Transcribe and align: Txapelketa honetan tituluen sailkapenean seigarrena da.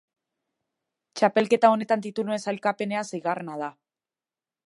Txapelketa 1.19 1.71
honetan 1.75 2.05
tituluen 2.07 2.43
sailkapenean 2.47 3.09
seigarrena 3.13 3.61
da. 3.65 3.71